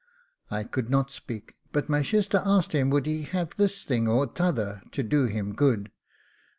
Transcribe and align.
I 0.49 0.63
could 0.63 0.89
not 0.89 1.11
speak, 1.11 1.53
but 1.71 1.87
my 1.87 2.01
shister 2.01 2.41
asked 2.43 2.71
him 2.71 2.89
would 2.89 3.05
he 3.05 3.21
have 3.21 3.55
this 3.55 3.83
thing 3.83 4.07
or 4.07 4.25
t'other 4.25 4.81
to 4.93 5.03
do 5.03 5.25
him 5.25 5.53
good? 5.53 5.91